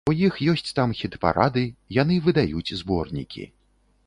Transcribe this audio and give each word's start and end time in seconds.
У 0.09 0.13
іх 0.27 0.37
ёсць 0.53 0.73
там 0.79 0.95
хіт-парады, 1.01 1.63
яны 2.01 2.19
выдаюць 2.31 2.75
зборнікі. 2.81 3.49